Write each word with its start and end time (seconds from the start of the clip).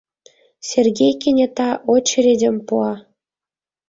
Сергей 0.69 1.13
кенета 1.21 1.69
очередьым 1.93 2.57
пуа. 2.67 2.93